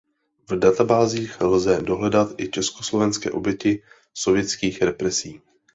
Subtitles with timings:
[0.49, 5.41] V databázích lze dohledat i československé oběti sovětských represí.